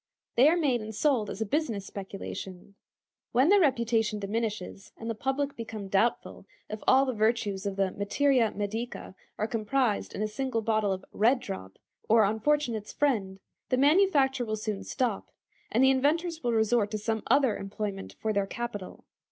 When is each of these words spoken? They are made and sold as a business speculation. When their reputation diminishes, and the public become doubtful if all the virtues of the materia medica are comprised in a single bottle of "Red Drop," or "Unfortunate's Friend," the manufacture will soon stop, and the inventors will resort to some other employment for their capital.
They 0.35 0.47
are 0.49 0.57
made 0.57 0.81
and 0.81 0.95
sold 0.95 1.29
as 1.29 1.41
a 1.41 1.45
business 1.45 1.85
speculation. 1.85 2.73
When 3.33 3.49
their 3.49 3.59
reputation 3.59 4.17
diminishes, 4.17 4.91
and 4.97 5.07
the 5.11 5.13
public 5.13 5.55
become 5.55 5.89
doubtful 5.89 6.47
if 6.71 6.81
all 6.87 7.05
the 7.05 7.13
virtues 7.13 7.67
of 7.67 7.75
the 7.75 7.91
materia 7.91 8.49
medica 8.55 9.13
are 9.37 9.45
comprised 9.45 10.15
in 10.15 10.23
a 10.23 10.27
single 10.27 10.63
bottle 10.63 10.91
of 10.91 11.05
"Red 11.11 11.39
Drop," 11.39 11.77
or 12.09 12.23
"Unfortunate's 12.23 12.91
Friend," 12.91 13.39
the 13.69 13.77
manufacture 13.77 14.43
will 14.43 14.55
soon 14.55 14.83
stop, 14.83 15.29
and 15.71 15.83
the 15.83 15.91
inventors 15.91 16.41
will 16.43 16.51
resort 16.53 16.89
to 16.89 16.97
some 16.97 17.21
other 17.27 17.55
employment 17.55 18.15
for 18.19 18.33
their 18.33 18.47
capital. 18.47 19.05